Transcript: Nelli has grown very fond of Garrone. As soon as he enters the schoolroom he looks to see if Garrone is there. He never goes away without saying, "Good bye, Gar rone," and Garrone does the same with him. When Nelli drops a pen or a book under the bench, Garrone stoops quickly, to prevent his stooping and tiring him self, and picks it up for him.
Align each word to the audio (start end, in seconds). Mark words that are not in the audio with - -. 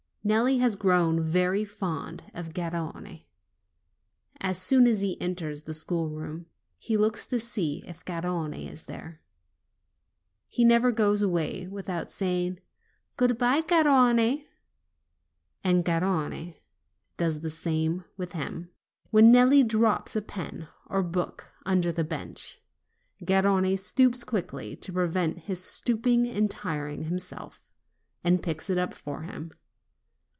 Nelli 0.23 0.59
has 0.59 0.75
grown 0.75 1.19
very 1.19 1.65
fond 1.65 2.25
of 2.35 2.53
Garrone. 2.53 3.23
As 4.39 4.59
soon 4.61 4.85
as 4.85 5.01
he 5.01 5.19
enters 5.19 5.63
the 5.63 5.73
schoolroom 5.73 6.45
he 6.77 6.95
looks 6.95 7.25
to 7.25 7.39
see 7.39 7.83
if 7.87 8.05
Garrone 8.05 8.63
is 8.67 8.83
there. 8.83 9.19
He 10.47 10.63
never 10.63 10.91
goes 10.91 11.23
away 11.23 11.67
without 11.67 12.11
saying, 12.11 12.59
"Good 13.17 13.39
bye, 13.39 13.61
Gar 13.61 13.85
rone," 13.85 14.43
and 15.63 15.83
Garrone 15.83 16.53
does 17.17 17.39
the 17.39 17.49
same 17.49 18.05
with 18.15 18.33
him. 18.33 18.69
When 19.09 19.31
Nelli 19.31 19.63
drops 19.67 20.15
a 20.15 20.21
pen 20.21 20.67
or 20.85 20.99
a 20.99 21.03
book 21.03 21.51
under 21.65 21.91
the 21.91 22.03
bench, 22.03 22.61
Garrone 23.25 23.75
stoops 23.75 24.23
quickly, 24.23 24.75
to 24.75 24.93
prevent 24.93 25.39
his 25.49 25.63
stooping 25.65 26.27
and 26.27 26.51
tiring 26.51 27.05
him 27.05 27.17
self, 27.17 27.71
and 28.23 28.43
picks 28.43 28.69
it 28.69 28.77
up 28.77 28.93
for 28.93 29.23
him. 29.23 29.49